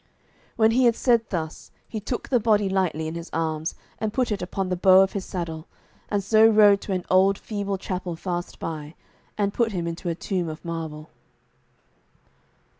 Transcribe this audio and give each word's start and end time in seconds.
When 0.55 0.71
he 0.71 0.85
had 0.85 0.95
said 0.95 1.29
thus, 1.29 1.69
he 1.87 1.99
took 1.99 2.27
the 2.29 2.39
body 2.39 2.67
lightly 2.67 3.07
in 3.07 3.13
his 3.13 3.29
arms 3.33 3.75
and 3.99 4.11
put 4.11 4.31
it 4.31 4.41
upon 4.41 4.69
the 4.69 4.75
bow 4.75 5.01
of 5.01 5.11
his 5.13 5.25
saddle, 5.25 5.67
and 6.09 6.23
so 6.23 6.47
rode 6.47 6.81
to 6.81 6.93
an 6.93 7.05
old 7.11 7.37
feeble 7.37 7.77
chapel 7.77 8.15
fast 8.15 8.57
by, 8.57 8.95
and 9.37 9.53
put 9.53 9.73
him 9.73 9.85
into 9.85 10.09
a 10.09 10.15
tomb 10.15 10.49
of 10.49 10.65
marble. 10.65 11.11